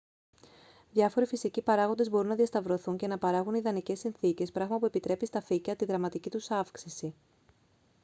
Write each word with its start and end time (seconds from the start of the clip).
διάφοροι 0.91 1.25
φυσικοί 1.25 1.61
παράγοντες 1.61 2.09
μπορούν 2.09 2.27
να 2.27 2.35
διασταυρωθούν 2.35 2.97
και 2.97 3.07
να 3.07 3.17
παράγουν 3.17 3.53
ιδανικές 3.53 3.99
συνθήκες 3.99 4.51
πράγμα 4.51 4.79
που 4.79 4.85
επιτρέπει 4.85 5.25
στα 5.25 5.41
φύκια 5.41 5.75
τη 5.75 5.85
δραματική 5.85 6.29
τους 6.29 6.51
αύξηση 6.51 7.13